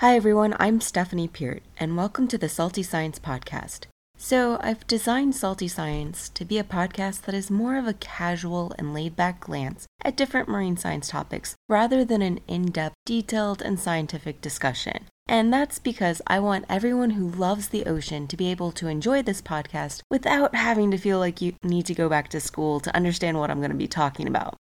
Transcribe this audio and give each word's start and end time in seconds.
Hi, 0.00 0.16
everyone. 0.16 0.56
I'm 0.58 0.80
Stephanie 0.80 1.28
Peart, 1.28 1.62
and 1.76 1.94
welcome 1.94 2.26
to 2.28 2.38
the 2.38 2.48
Salty 2.48 2.82
Science 2.82 3.18
Podcast. 3.18 3.80
So, 4.16 4.58
I've 4.62 4.86
designed 4.86 5.34
Salty 5.34 5.68
Science 5.68 6.30
to 6.30 6.46
be 6.46 6.56
a 6.56 6.64
podcast 6.64 7.24
that 7.24 7.34
is 7.34 7.50
more 7.50 7.76
of 7.76 7.86
a 7.86 7.92
casual 7.92 8.72
and 8.78 8.94
laid 8.94 9.14
back 9.14 9.40
glance 9.40 9.86
at 10.02 10.16
different 10.16 10.48
marine 10.48 10.78
science 10.78 11.10
topics 11.10 11.54
rather 11.68 12.02
than 12.02 12.22
an 12.22 12.40
in 12.48 12.70
depth, 12.70 12.94
detailed, 13.04 13.60
and 13.60 13.78
scientific 13.78 14.40
discussion. 14.40 15.04
And 15.28 15.52
that's 15.52 15.78
because 15.78 16.22
I 16.26 16.38
want 16.38 16.64
everyone 16.70 17.10
who 17.10 17.28
loves 17.28 17.68
the 17.68 17.84
ocean 17.84 18.26
to 18.28 18.38
be 18.38 18.50
able 18.50 18.72
to 18.72 18.88
enjoy 18.88 19.20
this 19.20 19.42
podcast 19.42 20.00
without 20.10 20.54
having 20.54 20.90
to 20.92 20.96
feel 20.96 21.18
like 21.18 21.42
you 21.42 21.56
need 21.62 21.84
to 21.84 21.94
go 21.94 22.08
back 22.08 22.28
to 22.28 22.40
school 22.40 22.80
to 22.80 22.96
understand 22.96 23.38
what 23.38 23.50
I'm 23.50 23.60
going 23.60 23.70
to 23.70 23.76
be 23.76 23.86
talking 23.86 24.26
about. 24.26 24.56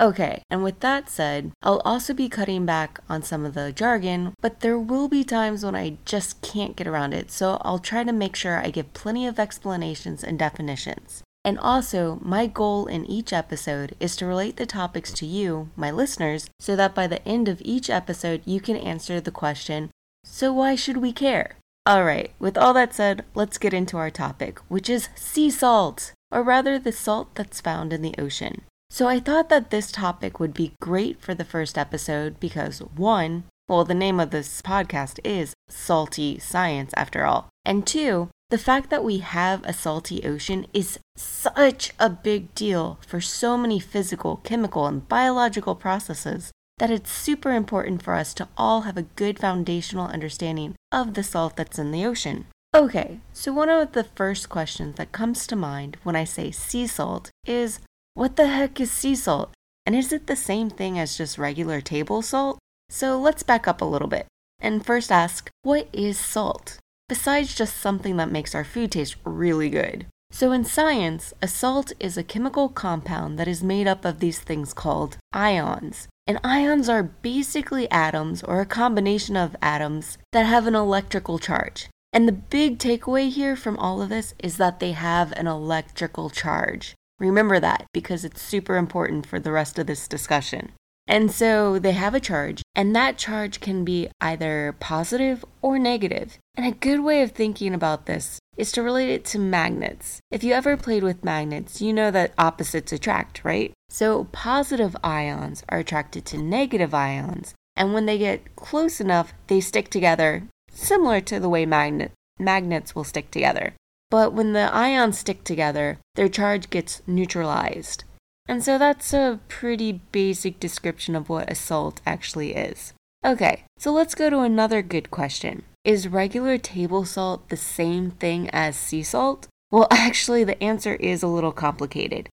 Okay, 0.00 0.42
and 0.48 0.64
with 0.64 0.80
that 0.80 1.10
said, 1.10 1.52
I'll 1.62 1.82
also 1.84 2.14
be 2.14 2.30
cutting 2.30 2.64
back 2.64 3.00
on 3.10 3.22
some 3.22 3.44
of 3.44 3.52
the 3.52 3.70
jargon, 3.70 4.32
but 4.40 4.60
there 4.60 4.78
will 4.78 5.08
be 5.08 5.24
times 5.24 5.62
when 5.62 5.74
I 5.74 5.98
just 6.06 6.40
can't 6.40 6.74
get 6.74 6.86
around 6.86 7.12
it, 7.12 7.30
so 7.30 7.58
I'll 7.60 7.78
try 7.78 8.02
to 8.04 8.12
make 8.12 8.34
sure 8.34 8.56
I 8.56 8.70
give 8.70 8.94
plenty 8.94 9.26
of 9.26 9.38
explanations 9.38 10.24
and 10.24 10.38
definitions. 10.38 11.22
And 11.44 11.58
also, 11.58 12.18
my 12.22 12.46
goal 12.46 12.86
in 12.86 13.04
each 13.04 13.30
episode 13.30 13.94
is 14.00 14.16
to 14.16 14.26
relate 14.26 14.56
the 14.56 14.64
topics 14.64 15.12
to 15.14 15.26
you, 15.26 15.68
my 15.76 15.90
listeners, 15.90 16.48
so 16.58 16.76
that 16.76 16.94
by 16.94 17.06
the 17.06 17.26
end 17.28 17.46
of 17.46 17.60
each 17.62 17.90
episode, 17.90 18.40
you 18.46 18.58
can 18.58 18.76
answer 18.76 19.20
the 19.20 19.30
question 19.30 19.90
So, 20.24 20.50
why 20.50 20.76
should 20.76 20.96
we 20.96 21.12
care? 21.12 21.56
Alright, 21.86 22.32
with 22.38 22.56
all 22.56 22.72
that 22.72 22.94
said, 22.94 23.26
let's 23.34 23.58
get 23.58 23.74
into 23.74 23.98
our 23.98 24.10
topic, 24.10 24.60
which 24.68 24.88
is 24.88 25.10
sea 25.14 25.50
salt, 25.50 26.12
or 26.30 26.42
rather 26.42 26.78
the 26.78 26.92
salt 26.92 27.34
that's 27.34 27.60
found 27.60 27.92
in 27.92 28.00
the 28.00 28.14
ocean. 28.18 28.62
So 28.92 29.06
I 29.06 29.20
thought 29.20 29.48
that 29.50 29.70
this 29.70 29.92
topic 29.92 30.40
would 30.40 30.52
be 30.52 30.74
great 30.80 31.20
for 31.22 31.32
the 31.32 31.44
first 31.44 31.78
episode 31.78 32.40
because 32.40 32.80
one, 32.80 33.44
well, 33.68 33.84
the 33.84 33.94
name 33.94 34.18
of 34.18 34.30
this 34.30 34.60
podcast 34.60 35.20
is 35.22 35.54
Salty 35.68 36.40
Science 36.40 36.92
after 36.96 37.24
all. 37.24 37.48
And 37.64 37.86
two, 37.86 38.30
the 38.50 38.58
fact 38.58 38.90
that 38.90 39.04
we 39.04 39.18
have 39.18 39.62
a 39.64 39.72
salty 39.72 40.24
ocean 40.24 40.66
is 40.74 40.98
such 41.16 41.92
a 42.00 42.10
big 42.10 42.52
deal 42.56 42.98
for 43.06 43.20
so 43.20 43.56
many 43.56 43.78
physical, 43.78 44.38
chemical, 44.38 44.86
and 44.88 45.08
biological 45.08 45.76
processes 45.76 46.50
that 46.78 46.90
it's 46.90 47.12
super 47.12 47.52
important 47.52 48.02
for 48.02 48.14
us 48.14 48.34
to 48.34 48.48
all 48.56 48.80
have 48.80 48.96
a 48.96 49.02
good 49.14 49.38
foundational 49.38 50.08
understanding 50.08 50.74
of 50.90 51.14
the 51.14 51.22
salt 51.22 51.56
that's 51.56 51.78
in 51.78 51.92
the 51.92 52.04
ocean. 52.04 52.46
Okay, 52.74 53.20
so 53.32 53.52
one 53.52 53.68
of 53.68 53.92
the 53.92 54.04
first 54.04 54.48
questions 54.48 54.96
that 54.96 55.12
comes 55.12 55.46
to 55.46 55.54
mind 55.54 55.96
when 56.02 56.16
I 56.16 56.24
say 56.24 56.50
sea 56.50 56.88
salt 56.88 57.30
is 57.46 57.78
what 58.14 58.36
the 58.36 58.46
heck 58.48 58.80
is 58.80 58.90
sea 58.90 59.14
salt? 59.14 59.52
And 59.86 59.94
is 59.94 60.12
it 60.12 60.26
the 60.26 60.36
same 60.36 60.70
thing 60.70 60.98
as 60.98 61.16
just 61.16 61.38
regular 61.38 61.80
table 61.80 62.22
salt? 62.22 62.58
So 62.88 63.18
let's 63.18 63.42
back 63.42 63.68
up 63.68 63.80
a 63.80 63.84
little 63.84 64.08
bit 64.08 64.26
and 64.60 64.84
first 64.84 65.10
ask 65.10 65.50
what 65.62 65.88
is 65.92 66.18
salt? 66.18 66.78
Besides 67.08 67.54
just 67.54 67.76
something 67.76 68.16
that 68.18 68.30
makes 68.30 68.54
our 68.54 68.64
food 68.64 68.92
taste 68.92 69.16
really 69.24 69.70
good. 69.70 70.06
So, 70.32 70.52
in 70.52 70.64
science, 70.64 71.34
a 71.42 71.48
salt 71.48 71.92
is 71.98 72.16
a 72.16 72.22
chemical 72.22 72.68
compound 72.68 73.36
that 73.38 73.48
is 73.48 73.64
made 73.64 73.88
up 73.88 74.04
of 74.04 74.20
these 74.20 74.38
things 74.38 74.72
called 74.72 75.16
ions. 75.32 76.06
And 76.26 76.38
ions 76.44 76.88
are 76.88 77.02
basically 77.02 77.90
atoms 77.90 78.44
or 78.44 78.60
a 78.60 78.66
combination 78.66 79.36
of 79.36 79.56
atoms 79.60 80.18
that 80.30 80.46
have 80.46 80.68
an 80.68 80.76
electrical 80.76 81.40
charge. 81.40 81.88
And 82.12 82.28
the 82.28 82.32
big 82.32 82.78
takeaway 82.78 83.28
here 83.28 83.56
from 83.56 83.76
all 83.78 84.00
of 84.00 84.08
this 84.08 84.34
is 84.38 84.56
that 84.58 84.78
they 84.78 84.92
have 84.92 85.32
an 85.32 85.48
electrical 85.48 86.30
charge. 86.30 86.94
Remember 87.20 87.60
that 87.60 87.84
because 87.92 88.24
it's 88.24 88.42
super 88.42 88.76
important 88.76 89.26
for 89.26 89.38
the 89.38 89.52
rest 89.52 89.78
of 89.78 89.86
this 89.86 90.08
discussion. 90.08 90.72
And 91.06 91.30
so 91.30 91.78
they 91.78 91.92
have 91.92 92.14
a 92.14 92.20
charge, 92.20 92.62
and 92.74 92.94
that 92.94 93.18
charge 93.18 93.60
can 93.60 93.84
be 93.84 94.08
either 94.20 94.76
positive 94.78 95.44
or 95.60 95.78
negative. 95.78 96.38
And 96.56 96.64
a 96.64 96.76
good 96.76 97.00
way 97.00 97.22
of 97.22 97.32
thinking 97.32 97.74
about 97.74 98.06
this 98.06 98.38
is 98.56 98.70
to 98.72 98.82
relate 98.82 99.10
it 99.10 99.24
to 99.26 99.38
magnets. 99.38 100.20
If 100.30 100.44
you 100.44 100.52
ever 100.52 100.76
played 100.76 101.02
with 101.02 101.24
magnets, 101.24 101.82
you 101.82 101.92
know 101.92 102.10
that 102.10 102.32
opposites 102.38 102.92
attract, 102.92 103.44
right? 103.44 103.72
So 103.88 104.28
positive 104.30 104.96
ions 105.02 105.64
are 105.68 105.78
attracted 105.78 106.24
to 106.26 106.38
negative 106.38 106.94
ions, 106.94 107.54
and 107.76 107.92
when 107.92 108.06
they 108.06 108.18
get 108.18 108.54
close 108.56 109.00
enough, 109.00 109.34
they 109.48 109.60
stick 109.60 109.90
together, 109.90 110.44
similar 110.70 111.20
to 111.22 111.40
the 111.40 111.48
way 111.48 111.66
magnet- 111.66 112.12
magnets 112.38 112.94
will 112.94 113.04
stick 113.04 113.30
together. 113.30 113.74
But 114.10 114.32
when 114.32 114.52
the 114.52 114.74
ions 114.74 115.18
stick 115.18 115.44
together, 115.44 115.98
their 116.16 116.28
charge 116.28 116.68
gets 116.68 117.00
neutralized. 117.06 118.04
And 118.48 118.64
so 118.64 118.76
that's 118.78 119.12
a 119.12 119.38
pretty 119.46 120.00
basic 120.10 120.58
description 120.58 121.14
of 121.14 121.28
what 121.28 121.50
a 121.50 121.54
salt 121.54 122.00
actually 122.04 122.54
is. 122.54 122.92
Okay, 123.24 123.64
so 123.78 123.92
let's 123.92 124.16
go 124.16 124.28
to 124.28 124.40
another 124.40 124.82
good 124.82 125.10
question. 125.12 125.62
Is 125.84 126.08
regular 126.08 126.58
table 126.58 127.04
salt 127.04 127.48
the 127.48 127.56
same 127.56 128.10
thing 128.10 128.50
as 128.50 128.76
sea 128.76 129.04
salt? 129.04 129.46
Well, 129.70 129.86
actually, 129.90 130.42
the 130.42 130.60
answer 130.62 130.94
is 130.96 131.22
a 131.22 131.28
little 131.28 131.52
complicated. 131.52 132.28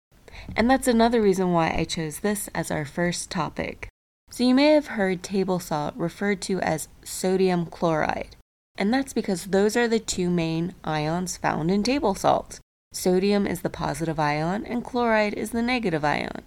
And 0.55 0.69
that's 0.69 0.87
another 0.87 1.21
reason 1.21 1.51
why 1.51 1.71
I 1.71 1.83
chose 1.83 2.19
this 2.19 2.49
as 2.55 2.71
our 2.71 2.85
first 2.85 3.29
topic. 3.29 3.87
So, 4.31 4.43
you 4.43 4.55
may 4.55 4.71
have 4.71 4.87
heard 4.87 5.21
table 5.21 5.59
salt 5.59 5.93
referred 5.95 6.41
to 6.43 6.59
as 6.61 6.87
sodium 7.03 7.67
chloride 7.67 8.36
and 8.77 8.93
that's 8.93 9.13
because 9.13 9.45
those 9.45 9.75
are 9.75 9.87
the 9.87 9.99
two 9.99 10.29
main 10.29 10.75
ions 10.83 11.37
found 11.37 11.71
in 11.71 11.83
table 11.83 12.15
salt. 12.15 12.59
Sodium 12.93 13.45
is 13.45 13.61
the 13.61 13.69
positive 13.69 14.19
ion, 14.19 14.65
and 14.65 14.83
chloride 14.83 15.33
is 15.33 15.51
the 15.51 15.61
negative 15.61 16.05
ion. 16.05 16.43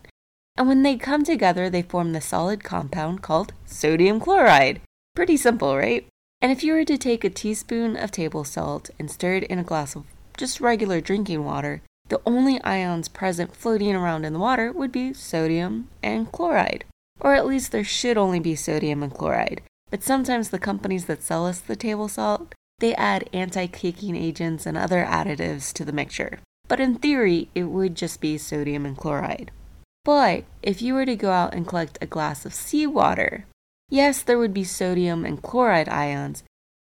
And 0.56 0.68
when 0.68 0.82
they 0.82 0.96
come 0.96 1.24
together, 1.24 1.70
they 1.70 1.82
form 1.82 2.12
the 2.12 2.20
solid 2.20 2.64
compound 2.64 3.22
called 3.22 3.52
sodium 3.66 4.20
chloride. 4.20 4.80
Pretty 5.14 5.36
simple, 5.36 5.76
right? 5.76 6.06
And 6.42 6.50
if 6.50 6.64
you 6.64 6.72
were 6.72 6.84
to 6.84 6.98
take 6.98 7.24
a 7.24 7.30
teaspoon 7.30 7.96
of 7.96 8.10
table 8.10 8.44
salt 8.44 8.90
and 8.98 9.10
stir 9.10 9.36
it 9.36 9.44
in 9.44 9.58
a 9.58 9.64
glass 9.64 9.94
of 9.94 10.04
just 10.36 10.60
regular 10.60 11.00
drinking 11.00 11.44
water, 11.44 11.82
the 12.08 12.20
only 12.26 12.60
ions 12.62 13.08
present 13.08 13.54
floating 13.54 13.94
around 13.94 14.24
in 14.24 14.32
the 14.32 14.38
water 14.38 14.72
would 14.72 14.90
be 14.90 15.12
sodium 15.12 15.88
and 16.02 16.32
chloride. 16.32 16.84
Or 17.20 17.34
at 17.34 17.46
least 17.46 17.72
there 17.72 17.84
should 17.84 18.16
only 18.16 18.40
be 18.40 18.56
sodium 18.56 19.02
and 19.02 19.12
chloride. 19.12 19.62
But 19.90 20.02
sometimes 20.02 20.50
the 20.50 20.58
companies 20.58 21.06
that 21.06 21.22
sell 21.22 21.46
us 21.46 21.60
the 21.60 21.76
table 21.76 22.08
salt, 22.08 22.54
they 22.78 22.94
add 22.94 23.28
anti-caking 23.32 24.16
agents 24.16 24.64
and 24.66 24.76
other 24.76 25.04
additives 25.04 25.72
to 25.74 25.84
the 25.84 25.92
mixture. 25.92 26.38
But 26.68 26.80
in 26.80 26.94
theory, 26.94 27.48
it 27.54 27.64
would 27.64 27.96
just 27.96 28.20
be 28.20 28.38
sodium 28.38 28.86
and 28.86 28.96
chloride. 28.96 29.50
But 30.04 30.44
if 30.62 30.80
you 30.80 30.94
were 30.94 31.04
to 31.04 31.16
go 31.16 31.30
out 31.32 31.54
and 31.54 31.66
collect 31.66 31.98
a 32.00 32.06
glass 32.06 32.46
of 32.46 32.54
seawater, 32.54 33.44
yes, 33.90 34.22
there 34.22 34.38
would 34.38 34.54
be 34.54 34.64
sodium 34.64 35.24
and 35.24 35.42
chloride 35.42 35.88
ions, 35.88 36.44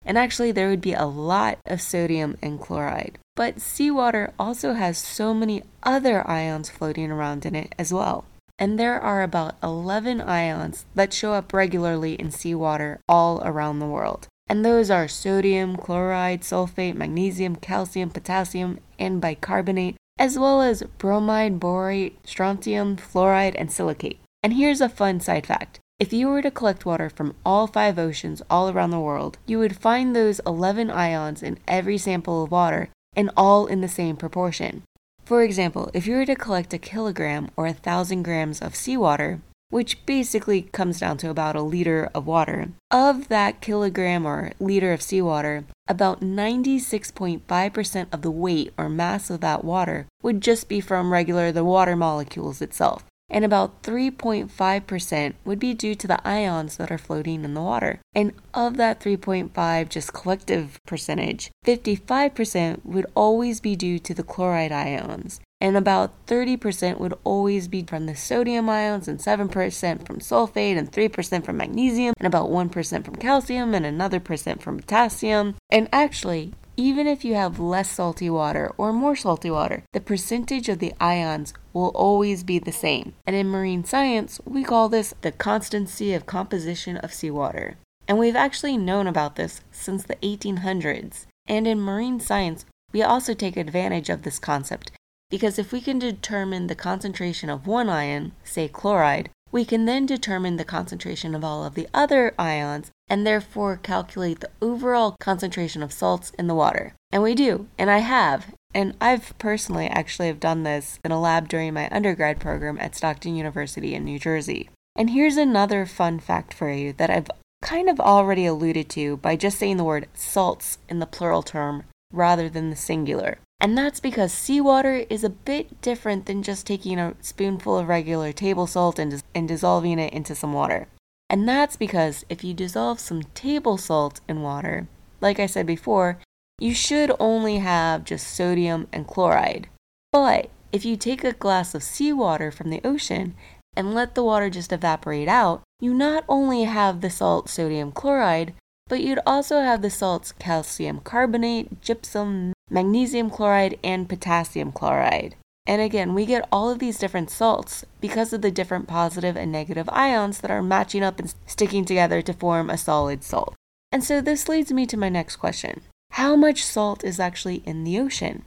and 0.06 0.17
actually 0.17 0.51
there 0.51 0.69
would 0.69 0.81
be 0.81 0.94
a 0.94 1.06
lot 1.06 1.57
of 1.66 1.81
sodium 1.81 2.38
and 2.41 2.61
chloride. 2.61 3.17
But 3.35 3.59
seawater 3.59 4.34
also 4.38 4.73
has 4.73 4.97
so 4.97 5.34
many 5.34 5.63
other 5.84 6.25
ions 6.29 6.69
floating 6.69 7.11
around 7.11 7.45
in 7.45 7.56
it 7.56 7.73
as 7.78 7.91
well 7.91 8.25
and 8.61 8.79
there 8.79 9.01
are 9.01 9.23
about 9.23 9.55
11 9.63 10.22
ions 10.22 10.85
that 10.94 11.11
show 11.11 11.33
up 11.33 11.51
regularly 11.51 12.13
in 12.13 12.29
seawater 12.29 13.01
all 13.09 13.41
around 13.44 13.79
the 13.79 13.88
world. 13.88 14.27
And 14.47 14.63
those 14.63 14.91
are 14.91 15.07
sodium, 15.07 15.75
chloride, 15.75 16.41
sulfate, 16.41 16.94
magnesium, 16.94 17.55
calcium, 17.55 18.11
potassium, 18.11 18.77
and 18.99 19.19
bicarbonate, 19.19 19.95
as 20.19 20.38
well 20.38 20.61
as 20.61 20.83
bromide, 20.99 21.59
borate, 21.59 22.13
strontium, 22.23 22.97
fluoride, 22.97 23.55
and 23.57 23.72
silicate. 23.72 24.19
And 24.44 24.53
here's 24.53 24.81
a 24.81 24.89
fun 24.89 25.22
side 25.22 25.47
fact. 25.47 25.79
If 25.99 26.13
you 26.13 26.28
were 26.28 26.43
to 26.43 26.51
collect 26.51 26.85
water 26.85 27.09
from 27.09 27.35
all 27.43 27.66
five 27.66 27.97
oceans 27.97 28.43
all 28.47 28.69
around 28.69 28.91
the 28.91 28.99
world, 28.99 29.39
you 29.47 29.57
would 29.57 29.75
find 29.75 30.16
those 30.16 30.39
11 30.45 30.91
ions 30.91 31.41
in 31.41 31.57
every 31.67 31.97
sample 31.97 32.43
of 32.43 32.51
water 32.51 32.90
and 33.16 33.31
all 33.35 33.66
in 33.66 33.81
the 33.81 33.87
same 33.87 34.17
proportion. 34.17 34.84
For 35.31 35.43
example, 35.43 35.89
if 35.93 36.07
you 36.07 36.17
were 36.17 36.25
to 36.25 36.35
collect 36.35 36.73
a 36.73 36.78
kilogram 36.78 37.51
or 37.55 37.66
a 37.66 37.72
thousand 37.72 38.23
grams 38.23 38.59
of 38.59 38.75
seawater, 38.75 39.39
which 39.69 40.05
basically 40.05 40.63
comes 40.63 40.99
down 40.99 41.16
to 41.19 41.29
about 41.29 41.55
a 41.55 41.61
liter 41.61 42.09
of 42.13 42.28
water, 42.28 42.72
of 42.91 43.29
that 43.29 43.61
kilogram 43.61 44.25
or 44.25 44.51
liter 44.59 44.91
of 44.91 45.01
seawater, 45.01 45.63
about 45.87 46.19
96.5% 46.19 48.07
of 48.11 48.22
the 48.22 48.29
weight 48.29 48.73
or 48.78 48.89
mass 48.89 49.29
of 49.29 49.39
that 49.39 49.63
water 49.63 50.05
would 50.22 50.41
just 50.41 50.67
be 50.67 50.81
from 50.81 51.13
regular 51.13 51.53
the 51.53 51.63
water 51.63 51.95
molecules 51.95 52.61
itself 52.61 53.05
and 53.31 53.45
about 53.45 53.81
3.5% 53.81 55.33
would 55.45 55.57
be 55.57 55.73
due 55.73 55.95
to 55.95 56.07
the 56.07 56.28
ions 56.28 56.78
that 56.78 56.91
are 56.91 56.97
floating 56.97 57.43
in 57.45 57.53
the 57.53 57.61
water. 57.61 58.01
And 58.13 58.33
of 58.53 58.78
that 58.78 58.99
3.5 58.99 59.89
just 59.89 60.13
collective 60.13 60.78
percentage, 60.85 61.49
55% 61.66 62.85
would 62.85 63.05
always 63.16 63.61
be 63.61 63.75
due 63.75 63.97
to 63.99 64.13
the 64.13 64.23
chloride 64.23 64.73
ions. 64.73 65.39
And 65.61 65.78
about 65.78 66.25
30% 66.25 66.99
would 66.99 67.13
always 67.23 67.67
be 67.67 67.83
from 67.83 68.07
the 68.07 68.16
sodium 68.16 68.67
ions, 68.67 69.07
and 69.07 69.19
7% 69.19 70.05
from 70.05 70.19
sulfate, 70.19 70.75
and 70.75 70.91
3% 70.91 71.45
from 71.45 71.57
magnesium, 71.57 72.16
and 72.17 72.27
about 72.27 72.49
1% 72.49 73.05
from 73.05 73.16
calcium, 73.16 73.75
and 73.75 73.85
another 73.85 74.19
percent 74.19 74.61
from 74.61 74.77
potassium. 74.77 75.55
And 75.69 75.87
actually, 75.93 76.53
even 76.81 77.05
if 77.05 77.23
you 77.23 77.35
have 77.35 77.59
less 77.59 77.91
salty 77.91 78.28
water 78.28 78.73
or 78.75 78.91
more 78.91 79.16
salty 79.16 79.51
water, 79.51 79.83
the 79.93 80.01
percentage 80.01 80.67
of 80.67 80.79
the 80.79 80.93
ions 80.99 81.53
will 81.73 81.89
always 81.89 82.43
be 82.43 82.57
the 82.57 82.72
same. 82.72 83.13
And 83.28 83.35
in 83.35 83.47
marine 83.47 83.83
science, 83.83 84.41
we 84.45 84.63
call 84.63 84.89
this 84.89 85.13
the 85.22 85.31
constancy 85.31 86.16
of 86.16 86.25
composition 86.25 86.97
of 86.97 87.13
seawater. 87.13 87.78
And 88.07 88.17
we've 88.17 88.35
actually 88.35 88.78
known 88.78 89.05
about 89.05 89.35
this 89.35 89.61
since 89.72 90.03
the 90.03 90.16
1800s. 90.16 91.28
And 91.45 91.67
in 91.67 91.79
marine 91.79 92.19
science, 92.19 92.66
we 92.91 93.03
also 93.03 93.35
take 93.35 93.57
advantage 93.57 94.09
of 94.09 94.23
this 94.23 94.39
concept 94.39 94.91
because 95.29 95.59
if 95.59 95.72
we 95.72 95.81
can 95.81 95.99
determine 95.99 96.66
the 96.66 96.75
concentration 96.75 97.49
of 97.49 97.67
one 97.67 97.89
ion, 97.89 98.31
say 98.43 98.67
chloride, 98.67 99.29
we 99.51 99.65
can 99.65 99.85
then 99.85 100.05
determine 100.05 100.57
the 100.57 100.63
concentration 100.63 101.35
of 101.35 101.43
all 101.43 101.65
of 101.65 101.75
the 101.75 101.87
other 101.93 102.33
ions 102.39 102.91
and 103.09 103.27
therefore 103.27 103.77
calculate 103.77 104.39
the 104.39 104.49
overall 104.61 105.15
concentration 105.19 105.83
of 105.83 105.91
salts 105.91 106.31
in 106.39 106.47
the 106.47 106.55
water. 106.55 106.93
And 107.11 107.21
we 107.21 107.35
do, 107.35 107.67
and 107.77 107.89
I 107.89 107.99
have. 107.99 108.53
And 108.73 108.95
I've 109.01 109.37
personally 109.37 109.87
actually 109.87 110.27
have 110.27 110.39
done 110.39 110.63
this 110.63 110.99
in 111.03 111.11
a 111.11 111.19
lab 111.19 111.49
during 111.49 111.73
my 111.73 111.89
undergrad 111.89 112.39
program 112.39 112.77
at 112.79 112.95
Stockton 112.95 113.35
University 113.35 113.93
in 113.93 114.05
New 114.05 114.17
Jersey. 114.17 114.69
And 114.95 115.09
here's 115.09 115.37
another 115.37 115.85
fun 115.85 116.19
fact 116.19 116.53
for 116.53 116.71
you 116.71 116.93
that 116.93 117.09
I've 117.09 117.29
kind 117.61 117.89
of 117.89 117.99
already 117.99 118.45
alluded 118.45 118.89
to 118.89 119.17
by 119.17 119.35
just 119.35 119.59
saying 119.59 119.77
the 119.77 119.83
word 119.83 120.07
salts 120.13 120.77
in 120.89 120.99
the 120.99 121.05
plural 121.05 121.43
term 121.43 121.83
rather 122.13 122.49
than 122.49 122.69
the 122.69 122.75
singular. 122.75 123.39
And 123.61 123.78
that's 123.78 123.99
because 123.99 124.34
seawater 124.34 125.05
is 125.08 125.23
a 125.23 125.29
bit 125.29 125.81
different 125.81 126.25
than 126.25 126.41
just 126.41 126.66
taking 126.66 126.97
a 126.97 127.13
spoonful 127.22 127.78
of 127.78 127.87
regular 127.87 128.31
table 128.31 128.66
salt 128.66 128.97
and, 128.97 129.11
dis- 129.11 129.23
and 129.35 129.47
dissolving 129.47 129.99
it 129.99 130.11
into 130.11 130.34
some 130.34 130.52
water. 130.52 130.87
And 131.29 131.47
that's 131.47 131.78
because 131.78 132.25
if 132.28 132.43
you 132.43 132.55
dissolve 132.55 132.99
some 132.99 133.22
table 133.35 133.78
salt 133.78 134.19
in 134.28 134.41
water, 134.41 134.87
like 135.22 135.40
I 135.40 135.46
said 135.46 135.67
before, 135.67 136.17
you 136.58 136.73
should 136.73 137.11
only 137.19 137.58
have 137.58 138.03
just 138.03 138.28
sodium 138.28 138.87
and 138.91 139.08
chloride. 139.08 139.69
But 140.11 140.49
if 140.72 140.84
you 140.84 140.97
take 140.97 141.23
a 141.23 141.31
glass 141.31 141.75
of 141.75 141.84
seawater 141.84 142.49
from 142.49 142.72
the 142.72 142.81
ocean 142.84 143.35
and 143.78 143.93
let 143.93 144.16
the 144.16 144.23
water 144.23 144.49
just 144.49 144.73
evaporate 144.73 145.28
out, 145.28 145.61
you 145.79 145.93
not 145.93 146.23
only 146.28 146.63
have 146.63 147.02
the 147.02 147.11
salt 147.11 147.47
sodium 147.47 147.91
chloride, 147.91 148.55
but 148.87 149.02
you'd 149.02 149.19
also 149.25 149.61
have 149.61 149.81
the 149.81 149.90
salts 149.90 150.31
calcium 150.34 150.99
carbonate, 150.99 151.81
gypsum, 151.81 152.53
magnesium 152.72 153.29
chloride, 153.29 153.78
and 153.84 154.09
potassium 154.09 154.72
chloride. 154.72 155.35
And 155.68 155.82
again, 155.82 156.16
we 156.16 156.26
get 156.26 156.47
all 156.52 156.72
of 156.72 156.79
these 156.79 156.97
different 156.97 157.29
salts 157.29 157.85
because 158.00 158.34
of 158.34 158.41
the 158.41 158.50
different 158.50 158.88
positive 158.88 159.35
and 159.35 159.52
negative 159.52 159.88
ions 159.91 160.40
that 160.40 160.50
are 160.50 160.64
matching 160.64 161.03
up 161.03 161.20
and 161.20 161.34
sticking 161.46 161.85
together 161.85 162.22
to 162.23 162.34
form 162.34 162.70
a 162.70 162.78
solid 162.78 163.23
salt. 163.23 163.53
And 163.91 164.03
so 164.03 164.22
this 164.22 164.50
leads 164.50 164.72
me 164.72 164.85
to 164.88 164.97
my 164.97 165.09
next 165.09 165.35
question 165.35 165.82
How 166.12 166.35
much 166.35 166.64
salt 166.64 167.03
is 167.03 167.20
actually 167.20 167.62
in 167.66 167.84
the 167.84 168.00
ocean? 168.00 168.44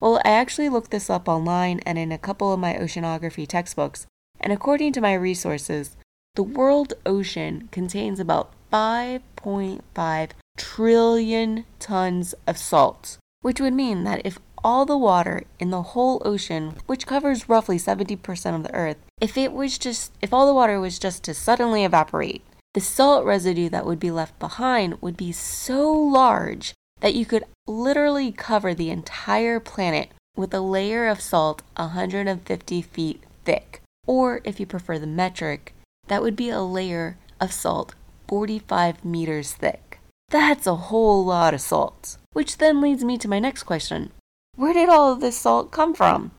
Well, 0.00 0.20
I 0.24 0.30
actually 0.30 0.68
looked 0.68 0.90
this 0.90 1.10
up 1.10 1.28
online 1.28 1.80
and 1.80 1.98
in 1.98 2.12
a 2.12 2.18
couple 2.18 2.52
of 2.52 2.60
my 2.60 2.74
oceanography 2.74 3.48
textbooks, 3.48 4.06
and 4.38 4.52
according 4.52 4.92
to 4.92 5.00
my 5.00 5.14
resources, 5.14 5.96
the 6.34 6.42
world 6.42 6.92
ocean 7.06 7.68
contains 7.72 8.20
about 8.20 8.52
5.5 8.72 10.30
trillion 10.56 11.64
tons 11.78 12.34
of 12.46 12.58
salt, 12.58 13.18
which 13.44 13.60
would 13.60 13.74
mean 13.74 14.04
that 14.04 14.22
if 14.24 14.38
all 14.64 14.86
the 14.86 14.96
water 14.96 15.42
in 15.60 15.68
the 15.68 15.92
whole 15.92 16.22
ocean, 16.24 16.74
which 16.86 17.06
covers 17.06 17.46
roughly 17.46 17.76
70% 17.76 18.56
of 18.56 18.62
the 18.62 18.74
earth, 18.74 18.96
if 19.20 19.36
it 19.36 19.52
was 19.52 19.76
just 19.76 20.12
if 20.22 20.32
all 20.32 20.46
the 20.46 20.54
water 20.54 20.80
was 20.80 20.98
just 20.98 21.22
to 21.22 21.34
suddenly 21.34 21.84
evaporate, 21.84 22.40
the 22.72 22.80
salt 22.80 23.22
residue 23.26 23.68
that 23.68 23.84
would 23.84 24.00
be 24.00 24.10
left 24.10 24.38
behind 24.38 25.02
would 25.02 25.18
be 25.18 25.30
so 25.30 25.92
large 25.92 26.72
that 27.02 27.14
you 27.14 27.26
could 27.26 27.44
literally 27.66 28.32
cover 28.32 28.72
the 28.72 28.88
entire 28.88 29.60
planet 29.60 30.08
with 30.38 30.54
a 30.54 30.62
layer 30.62 31.06
of 31.06 31.20
salt 31.20 31.60
150 31.76 32.80
feet 32.80 33.22
thick. 33.44 33.82
Or, 34.06 34.40
if 34.44 34.58
you 34.58 34.64
prefer 34.64 34.98
the 34.98 35.06
metric, 35.06 35.74
that 36.08 36.22
would 36.22 36.34
be 36.34 36.48
a 36.48 36.62
layer 36.62 37.18
of 37.42 37.52
salt 37.52 37.94
45 38.26 39.04
meters 39.04 39.52
thick. 39.52 39.93
That's 40.34 40.66
a 40.66 40.74
whole 40.74 41.24
lot 41.24 41.54
of 41.54 41.60
salt. 41.60 42.16
Which 42.32 42.58
then 42.58 42.80
leads 42.80 43.04
me 43.04 43.16
to 43.18 43.28
my 43.28 43.38
next 43.38 43.62
question 43.62 44.10
Where 44.56 44.72
did 44.74 44.88
all 44.88 45.12
of 45.12 45.20
this 45.20 45.38
salt 45.38 45.70
come 45.70 45.94
from? 45.94 46.32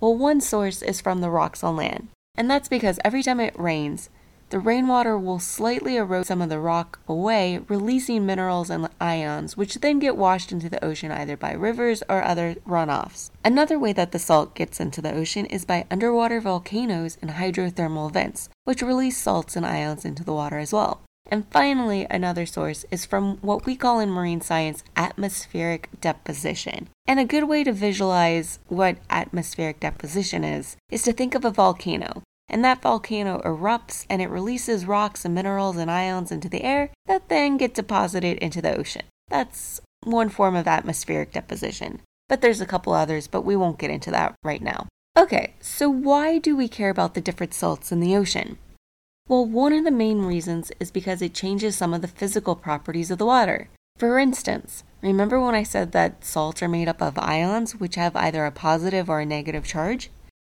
Well, 0.00 0.16
one 0.16 0.40
source 0.40 0.80
is 0.80 1.02
from 1.02 1.20
the 1.20 1.28
rocks 1.28 1.62
on 1.62 1.76
land, 1.76 2.08
and 2.34 2.50
that's 2.50 2.70
because 2.70 2.98
every 3.04 3.22
time 3.22 3.40
it 3.40 3.52
rains, 3.58 4.08
the 4.48 4.58
rainwater 4.58 5.18
will 5.18 5.38
slightly 5.38 5.96
erode 5.96 6.24
some 6.24 6.40
of 6.40 6.48
the 6.48 6.60
rock 6.60 7.00
away, 7.06 7.58
releasing 7.68 8.24
minerals 8.24 8.70
and 8.70 8.88
ions, 8.98 9.54
which 9.54 9.74
then 9.82 9.98
get 9.98 10.16
washed 10.16 10.50
into 10.50 10.70
the 10.70 10.82
ocean 10.82 11.12
either 11.12 11.36
by 11.36 11.52
rivers 11.52 12.02
or 12.08 12.24
other 12.24 12.54
runoffs. 12.66 13.30
Another 13.44 13.78
way 13.78 13.92
that 13.92 14.12
the 14.12 14.18
salt 14.18 14.54
gets 14.54 14.80
into 14.80 15.02
the 15.02 15.12
ocean 15.12 15.44
is 15.44 15.66
by 15.66 15.84
underwater 15.90 16.40
volcanoes 16.40 17.18
and 17.20 17.32
hydrothermal 17.32 18.10
vents, 18.10 18.48
which 18.64 18.80
release 18.80 19.18
salts 19.18 19.56
and 19.56 19.66
ions 19.66 20.06
into 20.06 20.24
the 20.24 20.32
water 20.32 20.56
as 20.56 20.72
well. 20.72 21.02
And 21.30 21.50
finally, 21.50 22.06
another 22.10 22.44
source 22.44 22.84
is 22.90 23.06
from 23.06 23.38
what 23.38 23.64
we 23.64 23.76
call 23.76 24.00
in 24.00 24.10
marine 24.10 24.40
science 24.40 24.84
atmospheric 24.96 25.88
deposition. 26.00 26.88
And 27.06 27.18
a 27.18 27.24
good 27.24 27.44
way 27.44 27.64
to 27.64 27.72
visualize 27.72 28.58
what 28.68 28.98
atmospheric 29.08 29.80
deposition 29.80 30.44
is 30.44 30.76
is 30.90 31.02
to 31.04 31.12
think 31.12 31.34
of 31.34 31.44
a 31.44 31.50
volcano 31.50 32.22
and 32.52 32.62
that 32.64 32.82
volcano 32.82 33.40
erupts 33.44 34.04
and 34.10 34.20
it 34.20 34.28
releases 34.28 34.84
rocks 34.84 35.24
and 35.24 35.34
minerals 35.34 35.78
and 35.78 35.90
ions 35.90 36.30
into 36.30 36.50
the 36.50 36.62
air 36.62 36.90
that 37.06 37.28
then 37.30 37.56
get 37.56 37.74
deposited 37.74 38.36
into 38.38 38.60
the 38.60 38.76
ocean. 38.76 39.02
That's 39.28 39.80
one 40.04 40.28
form 40.28 40.54
of 40.54 40.68
atmospheric 40.68 41.32
deposition. 41.32 42.02
But 42.28 42.42
there's 42.42 42.60
a 42.60 42.66
couple 42.66 42.92
others, 42.92 43.26
but 43.26 43.42
we 43.42 43.56
won't 43.56 43.78
get 43.78 43.90
into 43.90 44.10
that 44.10 44.34
right 44.44 44.62
now. 44.62 44.86
Okay, 45.16 45.54
so 45.60 45.88
why 45.88 46.38
do 46.38 46.54
we 46.54 46.68
care 46.68 46.90
about 46.90 47.14
the 47.14 47.20
different 47.20 47.54
salts 47.54 47.90
in 47.90 48.00
the 48.00 48.16
ocean? 48.16 48.58
Well, 49.28 49.46
one 49.46 49.72
of 49.72 49.84
the 49.84 49.90
main 49.90 50.22
reasons 50.22 50.72
is 50.80 50.90
because 50.90 51.22
it 51.22 51.32
changes 51.32 51.76
some 51.76 51.94
of 51.94 52.02
the 52.02 52.08
physical 52.08 52.56
properties 52.56 53.10
of 53.10 53.18
the 53.18 53.26
water. 53.26 53.68
For 53.96 54.18
instance, 54.18 54.84
remember 55.00 55.40
when 55.40 55.54
I 55.54 55.62
said 55.62 55.92
that 55.92 56.24
salts 56.24 56.62
are 56.62 56.68
made 56.68 56.88
up 56.88 57.00
of 57.00 57.18
ions 57.18 57.76
which 57.76 57.94
have 57.94 58.16
either 58.16 58.44
a 58.44 58.50
positive 58.50 59.08
or 59.08 59.20
a 59.20 59.26
negative 59.26 59.64
charge? 59.64 60.10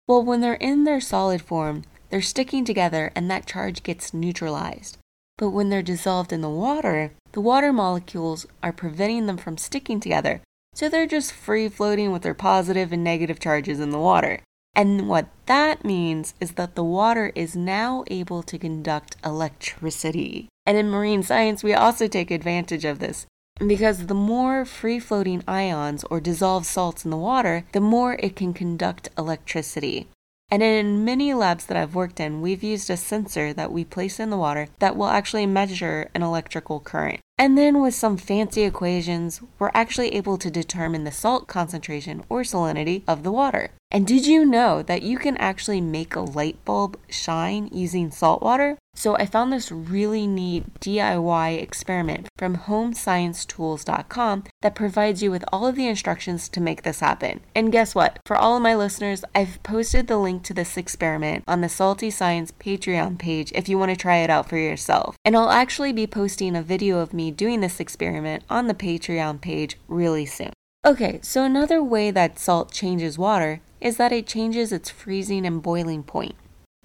Well, 0.07 0.23
when 0.23 0.41
they're 0.41 0.55
in 0.55 0.83
their 0.83 1.01
solid 1.01 1.41
form, 1.41 1.83
they're 2.09 2.21
sticking 2.21 2.65
together 2.65 3.11
and 3.15 3.31
that 3.31 3.45
charge 3.45 3.83
gets 3.83 4.13
neutralized. 4.13 4.97
But 5.37 5.49
when 5.49 5.69
they're 5.69 5.81
dissolved 5.81 6.33
in 6.33 6.41
the 6.41 6.49
water, 6.49 7.11
the 7.31 7.41
water 7.41 7.71
molecules 7.71 8.45
are 8.63 8.73
preventing 8.73 9.27
them 9.27 9.37
from 9.37 9.57
sticking 9.57 9.99
together, 9.99 10.41
so 10.73 10.89
they're 10.89 11.07
just 11.07 11.31
free 11.31 11.69
floating 11.69 12.11
with 12.11 12.23
their 12.23 12.33
positive 12.33 12.91
and 12.91 13.03
negative 13.03 13.39
charges 13.39 13.79
in 13.79 13.91
the 13.91 13.99
water. 13.99 14.41
And 14.77 15.09
what 15.09 15.25
that 15.47 15.83
means 15.83 16.35
is 16.39 16.51
that 16.51 16.75
the 16.75 16.83
water 16.83 17.31
is 17.33 17.55
now 17.55 18.03
able 18.11 18.43
to 18.43 18.59
conduct 18.59 19.15
electricity. 19.25 20.49
And 20.67 20.77
in 20.77 20.91
marine 20.91 21.23
science, 21.23 21.63
we 21.63 21.73
also 21.73 22.07
take 22.07 22.29
advantage 22.29 22.85
of 22.85 22.99
this 22.99 23.25
because 23.65 24.05
the 24.05 24.13
more 24.13 24.65
free 24.65 24.99
floating 24.99 25.43
ions 25.47 26.03
or 26.11 26.19
dissolved 26.19 26.67
salts 26.67 27.03
in 27.03 27.09
the 27.09 27.17
water, 27.17 27.65
the 27.71 27.81
more 27.81 28.17
it 28.19 28.35
can 28.35 28.53
conduct 28.53 29.09
electricity. 29.17 30.09
And 30.51 30.61
in 30.61 31.03
many 31.03 31.33
labs 31.33 31.65
that 31.65 31.75
I've 31.75 31.95
worked 31.95 32.19
in, 32.19 32.41
we've 32.41 32.63
used 32.63 32.91
a 32.91 32.97
sensor 32.97 33.53
that 33.53 33.71
we 33.71 33.83
place 33.83 34.19
in 34.19 34.29
the 34.29 34.37
water 34.37 34.67
that 34.77 34.95
will 34.95 35.07
actually 35.07 35.47
measure 35.47 36.09
an 36.13 36.21
electrical 36.21 36.79
current. 36.79 37.19
And 37.39 37.57
then 37.57 37.81
with 37.81 37.95
some 37.95 38.15
fancy 38.15 38.61
equations, 38.61 39.41
we're 39.57 39.71
actually 39.73 40.13
able 40.13 40.37
to 40.37 40.51
determine 40.51 41.03
the 41.03 41.11
salt 41.11 41.47
concentration 41.47 42.23
or 42.29 42.43
salinity 42.43 43.01
of 43.07 43.23
the 43.23 43.31
water. 43.31 43.71
And 43.89 44.05
did 44.05 44.27
you 44.27 44.45
know 44.45 44.83
that 44.83 45.01
you 45.01 45.17
can 45.17 45.37
actually 45.37 45.79
make 45.79 46.13
a 46.15 46.19
light 46.19 46.63
bulb 46.65 46.99
shine 47.09 47.69
using 47.71 48.11
salt 48.11 48.41
water? 48.41 48.77
So 48.93 49.15
I 49.15 49.25
found 49.25 49.53
this 49.53 49.71
really 49.71 50.27
neat 50.27 50.79
DIY 50.81 51.61
experiment 51.61 52.27
from 52.37 52.57
homesciencetools.com 52.57 54.43
that 54.61 54.75
provides 54.75 55.23
you 55.23 55.31
with 55.31 55.45
all 55.53 55.67
of 55.67 55.75
the 55.75 55.87
instructions 55.87 56.49
to 56.49 56.59
make 56.59 56.81
this 56.83 56.99
happen. 56.99 57.39
And 57.55 57.71
guess 57.71 57.95
what? 57.95 58.19
For 58.25 58.35
all 58.35 58.57
of 58.57 58.63
my 58.63 58.75
listeners, 58.75 59.23
I've 59.33 59.61
posted 59.63 60.07
the 60.07 60.17
link 60.17 60.43
to 60.43 60.53
this 60.53 60.75
experiment 60.75 61.45
on 61.47 61.61
the 61.61 61.69
Salty 61.69 62.09
Science 62.09 62.51
Patreon 62.51 63.17
page 63.17 63.53
if 63.55 63.69
you 63.69 63.77
want 63.77 63.91
to 63.91 63.95
try 63.95 64.17
it 64.17 64.29
out 64.29 64.49
for 64.49 64.57
yourself. 64.57 65.15
And 65.23 65.37
I'll 65.37 65.51
actually 65.51 65.93
be 65.93 66.07
posting 66.07 66.55
a 66.55 66.61
video 66.61 66.99
of 66.99 67.13
me 67.13 67.31
doing 67.31 67.61
this 67.61 67.79
experiment 67.79 68.43
on 68.49 68.67
the 68.67 68.73
Patreon 68.73 69.39
page 69.39 69.77
really 69.87 70.25
soon. 70.25 70.51
Okay, 70.85 71.19
so 71.21 71.43
another 71.43 71.83
way 71.83 72.11
that 72.11 72.39
salt 72.39 72.71
changes 72.71 73.17
water 73.17 73.61
is 73.79 73.97
that 73.97 74.11
it 74.11 74.27
changes 74.27 74.71
its 74.71 74.89
freezing 74.89 75.45
and 75.45 75.61
boiling 75.61 76.03
point. 76.03 76.35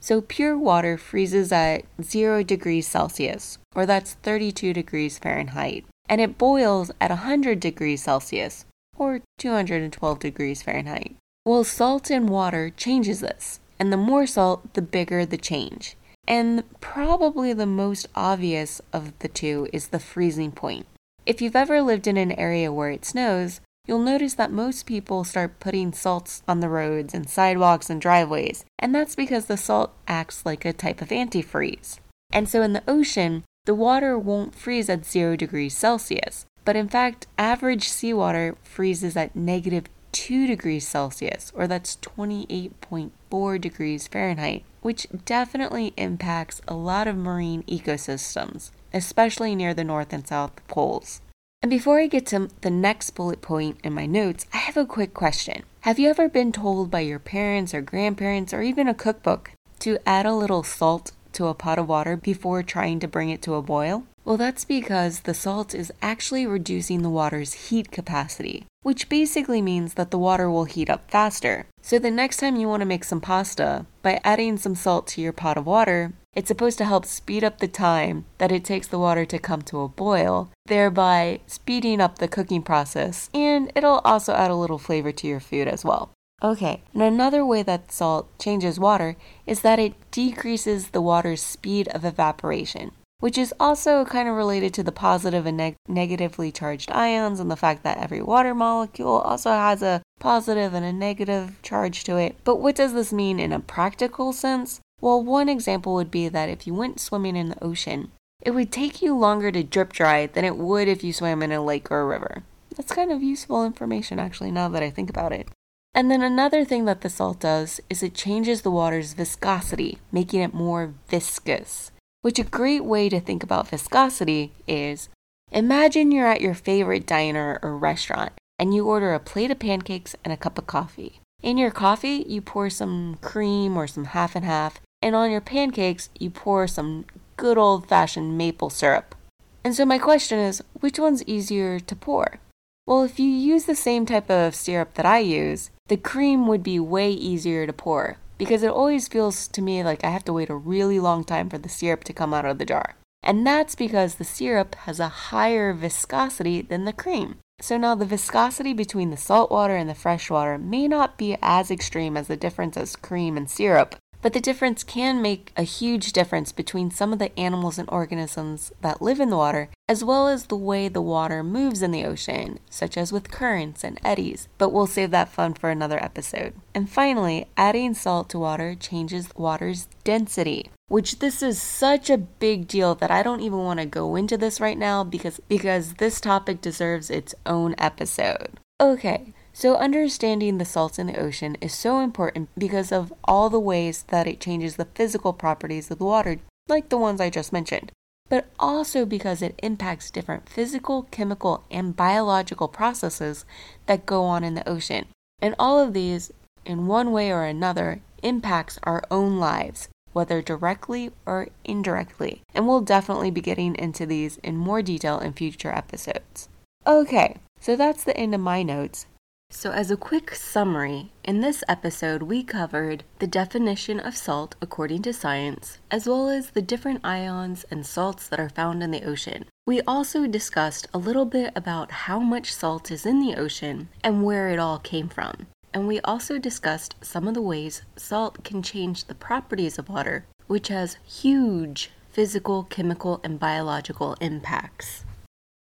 So 0.00 0.20
pure 0.20 0.58
water 0.58 0.98
freezes 0.98 1.52
at 1.52 1.84
0 2.02 2.42
degrees 2.42 2.88
Celsius, 2.88 3.58
or 3.74 3.86
that's 3.86 4.14
32 4.14 4.72
degrees 4.72 5.18
Fahrenheit, 5.18 5.84
and 6.08 6.20
it 6.20 6.38
boils 6.38 6.90
at 7.00 7.10
100 7.10 7.60
degrees 7.60 8.02
Celsius, 8.02 8.66
or 8.96 9.20
212 9.38 10.18
degrees 10.18 10.62
Fahrenheit. 10.62 11.14
Well, 11.44 11.64
salt 11.64 12.10
in 12.10 12.26
water 12.26 12.70
changes 12.70 13.20
this, 13.20 13.60
and 13.78 13.92
the 13.92 13.96
more 13.96 14.26
salt, 14.26 14.74
the 14.74 14.82
bigger 14.82 15.24
the 15.24 15.36
change. 15.36 15.96
And 16.28 16.62
probably 16.80 17.52
the 17.52 17.66
most 17.66 18.08
obvious 18.14 18.80
of 18.92 19.18
the 19.18 19.28
two 19.28 19.68
is 19.72 19.88
the 19.88 19.98
freezing 19.98 20.52
point. 20.52 20.86
If 21.26 21.40
you've 21.40 21.56
ever 21.56 21.82
lived 21.82 22.06
in 22.06 22.16
an 22.16 22.32
area 22.32 22.72
where 22.72 22.90
it 22.90 23.04
snows, 23.04 23.60
you'll 23.86 23.98
notice 23.98 24.34
that 24.34 24.52
most 24.52 24.86
people 24.86 25.24
start 25.24 25.60
putting 25.60 25.92
salts 25.92 26.42
on 26.46 26.60
the 26.60 26.68
roads 26.68 27.14
and 27.14 27.28
sidewalks 27.28 27.90
and 27.90 28.00
driveways, 28.00 28.64
and 28.78 28.94
that's 28.94 29.14
because 29.14 29.46
the 29.46 29.56
salt 29.56 29.92
acts 30.06 30.46
like 30.46 30.64
a 30.64 30.72
type 30.72 31.02
of 31.02 31.08
antifreeze. 31.08 31.98
And 32.32 32.48
so 32.48 32.62
in 32.62 32.72
the 32.72 32.84
ocean, 32.88 33.44
the 33.64 33.74
water 33.74 34.18
won't 34.18 34.54
freeze 34.54 34.88
at 34.88 35.04
0 35.04 35.36
degrees 35.36 35.76
Celsius. 35.76 36.46
But 36.64 36.76
in 36.76 36.88
fact, 36.88 37.26
average 37.38 37.88
seawater 37.88 38.56
freezes 38.62 39.16
at 39.16 39.34
negative 39.34 39.84
2 40.12 40.46
degrees 40.46 40.86
Celsius, 40.86 41.52
or 41.54 41.66
that's 41.66 41.96
28.4 41.96 43.60
degrees 43.60 44.06
Fahrenheit, 44.06 44.64
which 44.80 45.06
definitely 45.24 45.92
impacts 45.96 46.60
a 46.68 46.74
lot 46.74 47.08
of 47.08 47.16
marine 47.16 47.62
ecosystems, 47.64 48.70
especially 48.92 49.54
near 49.54 49.74
the 49.74 49.84
North 49.84 50.12
and 50.12 50.26
South 50.26 50.52
poles. 50.68 51.20
And 51.62 51.70
before 51.70 52.00
I 52.00 52.08
get 52.08 52.26
to 52.26 52.50
the 52.62 52.70
next 52.70 53.10
bullet 53.10 53.40
point 53.40 53.78
in 53.84 53.92
my 53.92 54.04
notes, 54.04 54.46
I 54.52 54.56
have 54.56 54.76
a 54.76 54.84
quick 54.84 55.14
question. 55.14 55.62
Have 55.82 56.00
you 56.00 56.10
ever 56.10 56.28
been 56.28 56.50
told 56.50 56.90
by 56.90 57.00
your 57.00 57.20
parents 57.20 57.72
or 57.72 57.80
grandparents 57.80 58.52
or 58.52 58.62
even 58.62 58.88
a 58.88 58.94
cookbook 58.94 59.52
to 59.78 59.98
add 60.04 60.26
a 60.26 60.34
little 60.34 60.64
salt 60.64 61.12
to 61.34 61.46
a 61.46 61.54
pot 61.54 61.78
of 61.78 61.88
water 61.88 62.16
before 62.16 62.64
trying 62.64 62.98
to 62.98 63.06
bring 63.06 63.30
it 63.30 63.42
to 63.42 63.54
a 63.54 63.62
boil? 63.62 64.04
Well, 64.24 64.36
that's 64.36 64.64
because 64.64 65.20
the 65.20 65.34
salt 65.34 65.72
is 65.72 65.92
actually 66.02 66.46
reducing 66.46 67.02
the 67.02 67.10
water's 67.10 67.68
heat 67.68 67.92
capacity, 67.92 68.66
which 68.82 69.08
basically 69.08 69.62
means 69.62 69.94
that 69.94 70.10
the 70.10 70.18
water 70.18 70.50
will 70.50 70.64
heat 70.64 70.90
up 70.90 71.10
faster. 71.10 71.66
So 71.80 71.98
the 71.98 72.10
next 72.10 72.38
time 72.38 72.56
you 72.56 72.68
want 72.68 72.80
to 72.80 72.86
make 72.86 73.04
some 73.04 73.20
pasta, 73.20 73.86
by 74.02 74.20
adding 74.24 74.56
some 74.56 74.74
salt 74.74 75.06
to 75.08 75.20
your 75.20 75.32
pot 75.32 75.56
of 75.56 75.66
water, 75.66 76.12
it's 76.34 76.48
supposed 76.48 76.78
to 76.78 76.84
help 76.84 77.04
speed 77.04 77.44
up 77.44 77.58
the 77.58 77.68
time 77.68 78.24
that 78.38 78.52
it 78.52 78.64
takes 78.64 78.86
the 78.86 78.98
water 78.98 79.24
to 79.26 79.38
come 79.38 79.62
to 79.62 79.80
a 79.80 79.88
boil, 79.88 80.50
thereby 80.66 81.40
speeding 81.46 82.00
up 82.00 82.18
the 82.18 82.28
cooking 82.28 82.62
process, 82.62 83.28
and 83.34 83.70
it'll 83.74 84.00
also 84.04 84.32
add 84.32 84.50
a 84.50 84.56
little 84.56 84.78
flavor 84.78 85.12
to 85.12 85.26
your 85.26 85.40
food 85.40 85.68
as 85.68 85.84
well. 85.84 86.10
Okay, 86.42 86.82
and 86.92 87.02
another 87.02 87.46
way 87.46 87.62
that 87.62 87.92
salt 87.92 88.26
changes 88.38 88.80
water 88.80 89.16
is 89.46 89.60
that 89.60 89.78
it 89.78 89.94
decreases 90.10 90.88
the 90.88 91.00
water's 91.00 91.42
speed 91.42 91.86
of 91.88 92.04
evaporation 92.04 92.92
which 93.22 93.38
is 93.38 93.54
also 93.60 94.04
kind 94.04 94.28
of 94.28 94.34
related 94.34 94.74
to 94.74 94.82
the 94.82 94.90
positive 94.90 95.46
and 95.46 95.56
neg- 95.56 95.76
negatively 95.86 96.50
charged 96.50 96.90
ions 96.90 97.38
and 97.38 97.48
the 97.48 97.56
fact 97.56 97.84
that 97.84 97.98
every 97.98 98.20
water 98.20 98.52
molecule 98.52 99.18
also 99.20 99.52
has 99.52 99.80
a 99.80 100.02
positive 100.18 100.74
and 100.74 100.84
a 100.84 100.92
negative 100.92 101.62
charge 101.62 102.02
to 102.02 102.16
it. 102.16 102.34
But 102.42 102.56
what 102.56 102.74
does 102.74 102.94
this 102.94 103.12
mean 103.12 103.38
in 103.38 103.52
a 103.52 103.60
practical 103.60 104.32
sense? 104.32 104.80
Well, 105.00 105.22
one 105.22 105.48
example 105.48 105.94
would 105.94 106.10
be 106.10 106.28
that 106.30 106.48
if 106.48 106.66
you 106.66 106.74
went 106.74 106.98
swimming 106.98 107.36
in 107.36 107.50
the 107.50 107.62
ocean, 107.62 108.10
it 108.40 108.50
would 108.50 108.72
take 108.72 109.00
you 109.00 109.16
longer 109.16 109.52
to 109.52 109.62
drip 109.62 109.92
dry 109.92 110.26
than 110.26 110.44
it 110.44 110.56
would 110.56 110.88
if 110.88 111.04
you 111.04 111.12
swam 111.12 111.44
in 111.44 111.52
a 111.52 111.62
lake 111.62 111.92
or 111.92 112.00
a 112.00 112.04
river. 112.04 112.42
That's 112.76 112.92
kind 112.92 113.12
of 113.12 113.22
useful 113.22 113.64
information 113.64 114.18
actually 114.18 114.50
now 114.50 114.68
that 114.70 114.82
I 114.82 114.90
think 114.90 115.08
about 115.08 115.32
it. 115.32 115.48
And 115.94 116.10
then 116.10 116.22
another 116.22 116.64
thing 116.64 116.86
that 116.86 117.02
the 117.02 117.08
salt 117.08 117.38
does 117.38 117.80
is 117.88 118.02
it 118.02 118.16
changes 118.16 118.62
the 118.62 118.70
water's 118.72 119.12
viscosity, 119.12 119.98
making 120.10 120.40
it 120.40 120.52
more 120.52 120.94
viscous. 121.06 121.92
Which 122.22 122.38
a 122.38 122.44
great 122.44 122.84
way 122.84 123.08
to 123.08 123.18
think 123.18 123.42
about 123.42 123.68
viscosity 123.68 124.52
is 124.68 125.08
imagine 125.50 126.12
you're 126.12 126.28
at 126.28 126.40
your 126.40 126.54
favorite 126.54 127.04
diner 127.04 127.58
or 127.62 127.76
restaurant 127.76 128.32
and 128.60 128.72
you 128.72 128.86
order 128.86 129.12
a 129.12 129.18
plate 129.18 129.50
of 129.50 129.58
pancakes 129.58 130.14
and 130.24 130.32
a 130.32 130.36
cup 130.36 130.56
of 130.56 130.68
coffee. 130.68 131.18
In 131.42 131.58
your 131.58 131.72
coffee, 131.72 132.24
you 132.28 132.40
pour 132.40 132.70
some 132.70 133.18
cream 133.20 133.76
or 133.76 133.88
some 133.88 134.04
half 134.04 134.36
and 134.36 134.44
half, 134.44 134.80
and 135.02 135.16
on 135.16 135.32
your 135.32 135.40
pancakes, 135.40 136.10
you 136.16 136.30
pour 136.30 136.68
some 136.68 137.06
good 137.36 137.58
old 137.58 137.88
fashioned 137.88 138.38
maple 138.38 138.70
syrup. 138.70 139.16
And 139.64 139.74
so, 139.74 139.84
my 139.84 139.98
question 139.98 140.38
is 140.38 140.62
which 140.74 141.00
one's 141.00 141.24
easier 141.24 141.80
to 141.80 141.96
pour? 141.96 142.38
Well, 142.86 143.02
if 143.02 143.18
you 143.18 143.28
use 143.28 143.64
the 143.64 143.74
same 143.74 144.06
type 144.06 144.30
of 144.30 144.54
syrup 144.54 144.94
that 144.94 145.06
I 145.06 145.18
use, 145.18 145.70
the 145.88 145.96
cream 145.96 146.46
would 146.46 146.62
be 146.62 146.78
way 146.78 147.10
easier 147.10 147.66
to 147.66 147.72
pour 147.72 148.18
because 148.42 148.64
it 148.64 148.72
always 148.72 149.06
feels 149.06 149.46
to 149.46 149.62
me 149.62 149.84
like 149.84 150.02
I 150.02 150.10
have 150.10 150.24
to 150.24 150.32
wait 150.32 150.50
a 150.50 150.56
really 150.56 150.98
long 150.98 151.22
time 151.22 151.48
for 151.48 151.58
the 151.58 151.68
syrup 151.68 152.02
to 152.02 152.12
come 152.12 152.34
out 152.34 152.44
of 152.44 152.58
the 152.58 152.64
jar. 152.64 152.96
And 153.22 153.46
that's 153.46 153.76
because 153.76 154.16
the 154.16 154.24
syrup 154.24 154.74
has 154.74 154.98
a 154.98 155.30
higher 155.30 155.72
viscosity 155.72 156.60
than 156.60 156.84
the 156.84 156.92
cream. 156.92 157.36
So 157.60 157.76
now 157.76 157.94
the 157.94 158.04
viscosity 158.04 158.72
between 158.72 159.10
the 159.10 159.16
salt 159.16 159.52
water 159.52 159.76
and 159.76 159.88
the 159.88 159.94
fresh 159.94 160.28
water 160.28 160.58
may 160.58 160.88
not 160.88 161.16
be 161.16 161.36
as 161.40 161.70
extreme 161.70 162.16
as 162.16 162.26
the 162.26 162.36
difference 162.36 162.76
as 162.76 162.96
cream 162.96 163.36
and 163.36 163.48
syrup, 163.48 163.94
but 164.22 164.32
the 164.32 164.40
difference 164.40 164.82
can 164.82 165.22
make 165.22 165.52
a 165.56 165.62
huge 165.62 166.10
difference 166.12 166.50
between 166.50 166.90
some 166.90 167.12
of 167.12 167.20
the 167.20 167.38
animals 167.38 167.78
and 167.78 167.88
organisms 167.92 168.72
that 168.80 169.00
live 169.00 169.20
in 169.20 169.30
the 169.30 169.36
water, 169.36 169.68
as 169.92 170.02
well 170.02 170.26
as 170.26 170.46
the 170.46 170.56
way 170.56 170.88
the 170.88 171.02
water 171.02 171.44
moves 171.44 171.82
in 171.82 171.90
the 171.90 172.06
ocean, 172.06 172.58
such 172.70 172.96
as 172.96 173.12
with 173.12 173.30
currents 173.30 173.84
and 173.84 174.00
eddies. 174.02 174.48
But 174.56 174.70
we'll 174.72 174.86
save 174.86 175.10
that 175.10 175.28
fun 175.28 175.52
for 175.52 175.68
another 175.68 176.02
episode. 176.02 176.54
And 176.74 176.88
finally, 176.88 177.46
adding 177.58 177.92
salt 177.92 178.30
to 178.30 178.38
water 178.38 178.74
changes 178.74 179.28
water's 179.36 179.88
density 180.02 180.70
which 180.88 181.20
this 181.20 181.42
is 181.42 181.58
such 181.60 182.10
a 182.10 182.18
big 182.18 182.68
deal 182.68 182.94
that 182.94 183.10
I 183.10 183.22
don't 183.22 183.40
even 183.40 183.60
want 183.60 183.80
to 183.80 183.86
go 183.86 184.14
into 184.14 184.36
this 184.36 184.60
right 184.60 184.76
now 184.76 185.02
because 185.02 185.40
because 185.48 185.94
this 185.94 186.20
topic 186.20 186.60
deserves 186.60 187.08
its 187.08 187.34
own 187.46 187.74
episode. 187.78 188.60
Okay, 188.78 189.32
so, 189.54 189.76
understanding 189.76 190.58
the 190.58 190.66
salts 190.66 190.98
in 190.98 191.06
the 191.06 191.18
ocean 191.18 191.56
is 191.60 191.74
so 191.74 192.00
important 192.00 192.48
because 192.56 192.90
of 192.90 193.12
all 193.24 193.50
the 193.50 193.60
ways 193.60 194.04
that 194.08 194.26
it 194.26 194.40
changes 194.40 194.76
the 194.76 194.86
physical 194.94 195.32
properties 195.32 195.90
of 195.90 195.98
the 195.98 196.04
water, 196.04 196.38
like 196.68 196.88
the 196.88 196.98
ones 196.98 197.20
I 197.20 197.28
just 197.30 197.52
mentioned, 197.52 197.92
but 198.28 198.46
also 198.58 199.04
because 199.04 199.42
it 199.42 199.58
impacts 199.62 200.10
different 200.10 200.48
physical, 200.48 201.02
chemical, 201.10 201.64
and 201.70 201.96
biological 201.96 202.68
processes 202.68 203.44
that 203.86 204.06
go 204.06 204.24
on 204.24 204.42
in 204.42 204.54
the 204.54 204.68
ocean. 204.68 205.06
And 205.40 205.54
all 205.58 205.78
of 205.78 205.92
these, 205.92 206.32
in 206.64 206.86
one 206.86 207.12
way 207.12 207.30
or 207.30 207.44
another, 207.44 208.00
impacts 208.22 208.78
our 208.84 209.02
own 209.10 209.38
lives, 209.38 209.88
whether 210.12 210.40
directly 210.40 211.10
or 211.26 211.48
indirectly. 211.64 212.42
And 212.54 212.66
we'll 212.66 212.80
definitely 212.80 213.30
be 213.30 213.40
getting 213.40 213.74
into 213.74 214.06
these 214.06 214.38
in 214.38 214.56
more 214.56 214.82
detail 214.82 215.18
in 215.18 215.32
future 215.32 215.72
episodes. 215.72 216.48
Okay, 216.86 217.36
so 217.60 217.76
that's 217.76 218.04
the 218.04 218.16
end 218.16 218.34
of 218.34 218.40
my 218.40 218.62
notes. 218.62 219.06
So, 219.54 219.70
as 219.70 219.90
a 219.90 219.98
quick 219.98 220.34
summary, 220.34 221.12
in 221.22 221.42
this 221.42 221.62
episode 221.68 222.22
we 222.22 222.42
covered 222.42 223.04
the 223.18 223.26
definition 223.26 224.00
of 224.00 224.16
salt 224.16 224.56
according 224.62 225.02
to 225.02 225.12
science, 225.12 225.78
as 225.90 226.08
well 226.08 226.30
as 226.30 226.50
the 226.50 226.62
different 226.62 227.00
ions 227.04 227.66
and 227.70 227.86
salts 227.86 228.26
that 228.28 228.40
are 228.40 228.48
found 228.48 228.82
in 228.82 228.90
the 228.90 229.04
ocean. 229.04 229.44
We 229.66 229.82
also 229.82 230.26
discussed 230.26 230.88
a 230.94 230.98
little 230.98 231.26
bit 231.26 231.52
about 231.54 231.92
how 232.08 232.18
much 232.18 232.52
salt 232.52 232.90
is 232.90 233.04
in 233.04 233.20
the 233.20 233.36
ocean 233.36 233.90
and 234.02 234.24
where 234.24 234.48
it 234.48 234.58
all 234.58 234.78
came 234.78 235.10
from. 235.10 235.46
And 235.74 235.86
we 235.86 236.00
also 236.00 236.38
discussed 236.38 236.94
some 237.02 237.28
of 237.28 237.34
the 237.34 237.42
ways 237.42 237.82
salt 237.94 238.42
can 238.42 238.62
change 238.62 239.04
the 239.04 239.14
properties 239.14 239.78
of 239.78 239.90
water, 239.90 240.24
which 240.46 240.68
has 240.68 240.96
huge 241.04 241.90
physical, 242.10 242.64
chemical, 242.64 243.20
and 243.22 243.38
biological 243.38 244.16
impacts. 244.20 245.04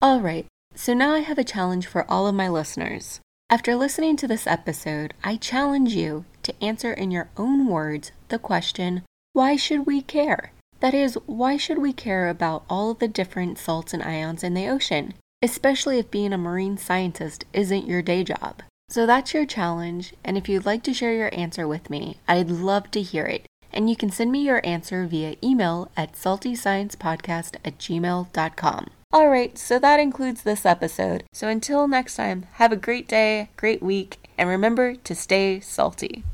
Alright, 0.03 0.45
so 0.75 0.93
now 0.93 1.13
I 1.13 1.19
have 1.19 1.39
a 1.39 1.43
challenge 1.43 1.87
for 1.87 2.05
all 2.11 2.27
of 2.27 2.35
my 2.35 2.49
listeners. 2.49 3.21
After 3.49 3.77
listening 3.77 4.17
to 4.17 4.27
this 4.27 4.45
episode, 4.45 5.13
I 5.23 5.37
challenge 5.37 5.93
you 5.95 6.25
to 6.43 6.53
answer 6.61 6.91
in 6.91 7.11
your 7.11 7.29
own 7.37 7.67
words 7.67 8.11
the 8.27 8.39
question 8.39 9.03
why 9.31 9.55
should 9.55 9.85
we 9.85 10.01
care? 10.01 10.51
That 10.81 10.93
is, 10.93 11.17
why 11.25 11.55
should 11.55 11.77
we 11.77 11.93
care 11.93 12.27
about 12.27 12.65
all 12.69 12.93
the 12.93 13.07
different 13.07 13.57
salts 13.57 13.93
and 13.93 14.03
ions 14.03 14.43
in 14.43 14.53
the 14.53 14.67
ocean, 14.67 15.13
especially 15.41 15.97
if 15.97 16.11
being 16.11 16.33
a 16.33 16.37
marine 16.37 16.77
scientist 16.77 17.45
isn't 17.53 17.87
your 17.87 18.01
day 18.01 18.25
job? 18.25 18.63
So 18.89 19.05
that's 19.05 19.33
your 19.33 19.45
challenge, 19.45 20.13
and 20.25 20.37
if 20.37 20.49
you'd 20.49 20.65
like 20.65 20.83
to 20.83 20.93
share 20.93 21.13
your 21.13 21.33
answer 21.33 21.69
with 21.69 21.89
me, 21.89 22.17
I'd 22.27 22.49
love 22.49 22.91
to 22.91 23.01
hear 23.01 23.25
it. 23.25 23.45
And 23.71 23.89
you 23.89 23.95
can 23.95 24.09
send 24.09 24.29
me 24.29 24.39
your 24.39 24.59
answer 24.65 25.05
via 25.05 25.35
email 25.41 25.89
at 25.95 26.13
saltysciencepodcast 26.13 27.55
at 27.63 27.77
gmail.com. 27.77 28.89
Alright, 29.15 29.57
so 29.57 29.79
that 29.79 30.01
includes 30.01 30.43
this 30.43 30.65
episode. 30.65 31.23
So 31.31 31.47
until 31.47 31.87
next 31.87 32.17
time, 32.17 32.45
have 32.55 32.73
a 32.73 32.75
great 32.75 33.07
day, 33.07 33.49
great 33.55 33.81
week, 33.81 34.17
and 34.37 34.49
remember 34.49 34.95
to 34.95 35.15
stay 35.15 35.61
salty. 35.61 36.25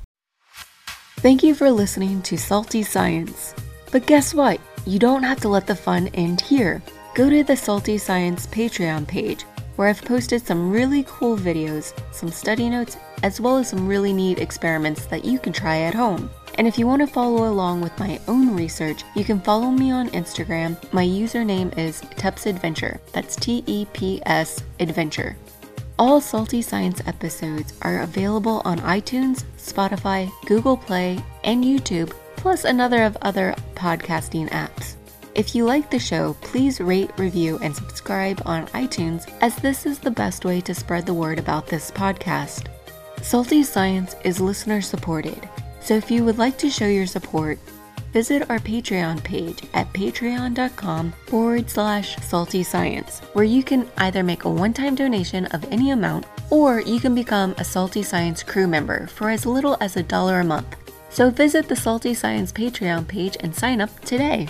Thank 1.17 1.43
you 1.43 1.53
for 1.53 1.69
listening 1.69 2.23
to 2.23 2.37
Salty 2.37 2.81
Science. 2.81 3.53
But 3.91 4.07
guess 4.07 4.33
what? 4.33 4.59
You 4.87 4.97
don't 4.97 5.21
have 5.21 5.39
to 5.41 5.49
let 5.49 5.67
the 5.67 5.75
fun 5.75 6.07
end 6.15 6.41
here. 6.41 6.81
Go 7.13 7.29
to 7.29 7.43
the 7.43 7.55
Salty 7.55 7.99
Science 7.99 8.47
Patreon 8.47 9.07
page, 9.07 9.43
where 9.75 9.87
I've 9.87 10.01
posted 10.01 10.43
some 10.43 10.71
really 10.71 11.05
cool 11.07 11.37
videos, 11.37 11.93
some 12.11 12.29
study 12.29 12.69
notes, 12.69 12.97
as 13.21 13.39
well 13.39 13.57
as 13.57 13.69
some 13.69 13.87
really 13.87 14.13
neat 14.13 14.39
experiments 14.39 15.05
that 15.05 15.23
you 15.23 15.37
can 15.37 15.53
try 15.53 15.81
at 15.81 15.93
home. 15.93 16.27
And 16.55 16.67
if 16.67 16.77
you 16.77 16.85
want 16.85 17.01
to 17.01 17.07
follow 17.07 17.49
along 17.49 17.81
with 17.81 17.97
my 17.99 18.19
own 18.27 18.55
research, 18.55 19.03
you 19.15 19.23
can 19.23 19.41
follow 19.41 19.71
me 19.71 19.91
on 19.91 20.09
Instagram. 20.09 20.77
My 20.93 21.05
username 21.05 21.75
is 21.77 22.01
Teps 22.15 22.45
Adventure. 22.45 22.99
That's 23.11 23.35
T 23.35 23.63
E 23.65 23.85
P 23.93 24.21
S 24.25 24.63
Adventure. 24.79 25.35
All 25.99 26.21
Salty 26.21 26.61
Science 26.61 27.01
episodes 27.05 27.73
are 27.81 28.01
available 28.01 28.61
on 28.65 28.79
iTunes, 28.79 29.43
Spotify, 29.57 30.31
Google 30.45 30.75
Play, 30.75 31.23
and 31.43 31.63
YouTube, 31.63 32.11
plus 32.35 32.65
another 32.65 33.03
of 33.03 33.17
other 33.21 33.55
podcasting 33.75 34.49
apps. 34.49 34.95
If 35.35 35.55
you 35.55 35.65
like 35.65 35.89
the 35.89 35.99
show, 35.99 36.35
please 36.41 36.79
rate, 36.79 37.11
review, 37.17 37.57
and 37.61 37.75
subscribe 37.75 38.41
on 38.45 38.67
iTunes, 38.67 39.31
as 39.41 39.55
this 39.55 39.85
is 39.85 39.97
the 39.97 40.11
best 40.11 40.45
way 40.45 40.61
to 40.61 40.75
spread 40.75 41.05
the 41.05 41.13
word 41.13 41.39
about 41.39 41.67
this 41.67 41.89
podcast. 41.89 42.67
Salty 43.21 43.63
Science 43.63 44.15
is 44.23 44.39
listener 44.41 44.81
supported. 44.81 45.49
So 45.83 45.95
if 45.95 46.09
you 46.09 46.23
would 46.23 46.37
like 46.37 46.57
to 46.59 46.69
show 46.69 46.87
your 46.87 47.05
support, 47.05 47.59
visit 48.13 48.49
our 48.49 48.59
Patreon 48.59 49.23
page 49.23 49.63
at 49.73 49.91
patreon.com 49.93 51.11
forward 51.27 51.69
slash 51.69 52.15
salty 52.17 52.63
science, 52.63 53.19
where 53.33 53.43
you 53.43 53.63
can 53.63 53.89
either 53.97 54.23
make 54.23 54.45
a 54.45 54.49
one 54.49 54.73
time 54.73 54.95
donation 54.95 55.45
of 55.47 55.65
any 55.71 55.91
amount 55.91 56.25
or 56.49 56.81
you 56.81 56.99
can 56.99 57.15
become 57.15 57.55
a 57.57 57.63
Salty 57.63 58.03
Science 58.03 58.43
crew 58.43 58.67
member 58.67 59.07
for 59.07 59.29
as 59.29 59.45
little 59.45 59.75
as 59.81 59.97
a 59.97 60.03
dollar 60.03 60.39
a 60.39 60.43
month. 60.43 60.75
So 61.09 61.29
visit 61.29 61.67
the 61.67 61.75
Salty 61.75 62.13
Science 62.13 62.51
Patreon 62.51 63.07
page 63.07 63.37
and 63.39 63.55
sign 63.55 63.81
up 63.81 63.89
today. 64.01 64.41